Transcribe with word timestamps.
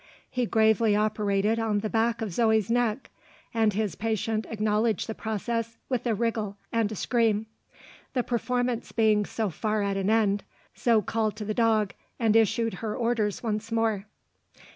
He 0.31 0.47
gravely 0.47 0.95
operated 0.95 1.59
on 1.59 1.81
the 1.81 1.87
back 1.87 2.23
of 2.23 2.33
Zo's 2.33 2.71
neck; 2.71 3.11
and 3.53 3.71
his 3.73 3.93
patient 3.93 4.47
acknowledged 4.49 5.05
the 5.05 5.13
process 5.13 5.77
with 5.89 6.07
a 6.07 6.15
wriggle 6.15 6.57
and 6.71 6.91
a 6.91 6.95
scream. 6.95 7.45
The 8.13 8.23
performance 8.23 8.91
being 8.91 9.27
so 9.27 9.51
far 9.51 9.83
at 9.83 9.97
an 9.97 10.09
end, 10.09 10.43
Zo 10.75 11.03
called 11.03 11.35
to 11.35 11.45
the 11.45 11.53
dog, 11.53 11.93
and 12.17 12.35
issued 12.35 12.73
her 12.81 12.95
orders 12.95 13.43
once 13.43 13.71
more. 13.71 14.07